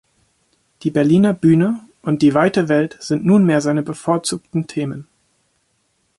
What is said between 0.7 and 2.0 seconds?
Die Berliner Bühne